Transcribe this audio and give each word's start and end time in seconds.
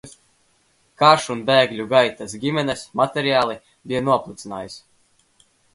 Karš 1.01 1.27
un 1.35 1.43
bēgļu 1.51 1.85
gaitas 1.93 2.35
ģimenes 2.47 2.87
materiāli 3.03 3.61
bija 3.93 4.05
noplicinājis. 4.11 4.85